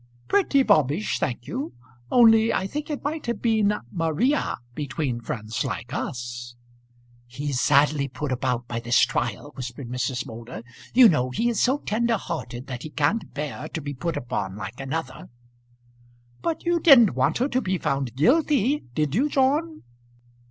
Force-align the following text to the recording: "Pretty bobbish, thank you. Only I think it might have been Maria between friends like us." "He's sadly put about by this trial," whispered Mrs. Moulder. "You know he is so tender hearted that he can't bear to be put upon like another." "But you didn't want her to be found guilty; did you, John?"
"Pretty 0.27 0.63
bobbish, 0.63 1.19
thank 1.19 1.45
you. 1.45 1.73
Only 2.09 2.51
I 2.51 2.65
think 2.65 2.89
it 2.89 3.03
might 3.03 3.27
have 3.27 3.39
been 3.39 3.71
Maria 3.91 4.57
between 4.73 5.21
friends 5.21 5.63
like 5.63 5.93
us." 5.93 6.55
"He's 7.27 7.61
sadly 7.61 8.07
put 8.07 8.31
about 8.31 8.67
by 8.67 8.79
this 8.79 8.99
trial," 9.01 9.51
whispered 9.53 9.87
Mrs. 9.89 10.25
Moulder. 10.25 10.63
"You 10.95 11.07
know 11.07 11.29
he 11.29 11.49
is 11.49 11.61
so 11.61 11.77
tender 11.77 12.17
hearted 12.17 12.65
that 12.65 12.81
he 12.81 12.89
can't 12.89 13.31
bear 13.35 13.67
to 13.69 13.79
be 13.79 13.93
put 13.93 14.17
upon 14.17 14.55
like 14.55 14.79
another." 14.79 15.29
"But 16.41 16.65
you 16.65 16.79
didn't 16.79 17.13
want 17.13 17.37
her 17.37 17.47
to 17.49 17.61
be 17.61 17.77
found 17.77 18.15
guilty; 18.15 18.83
did 18.95 19.13
you, 19.13 19.29
John?" 19.29 19.83